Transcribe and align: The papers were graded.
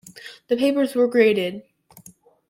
The 0.47 0.57
papers 0.57 0.95
were 0.95 1.07
graded. 1.07 1.61